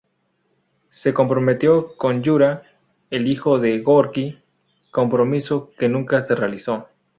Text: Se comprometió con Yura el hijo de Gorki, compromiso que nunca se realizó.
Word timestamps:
Se 0.89 1.13
comprometió 1.13 1.95
con 1.95 2.23
Yura 2.23 2.63
el 3.11 3.27
hijo 3.27 3.59
de 3.59 3.81
Gorki, 3.81 4.41
compromiso 4.89 5.73
que 5.77 5.89
nunca 5.89 6.21
se 6.21 6.33
realizó. 6.33 6.87